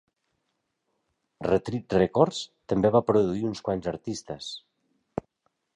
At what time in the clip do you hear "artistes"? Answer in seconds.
3.95-4.51